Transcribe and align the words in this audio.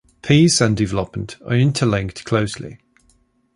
Peace 0.23 0.59
and 0.61 0.75
development 0.75 1.37
are 1.45 1.53
interlinked 1.55 2.25
closely. 2.25 2.79